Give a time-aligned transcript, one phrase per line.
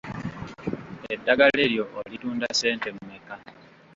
[1.13, 3.35] Eddagala eryo olitunda ssente mmeka?